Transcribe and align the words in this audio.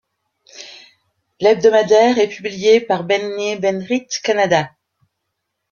L’hebdomadaire 1.41 2.17
est 2.17 2.29
publié 2.29 2.81
par 2.81 3.03
B'nai 3.03 3.59
B'rith 3.59 4.19
Canada. 4.23 4.71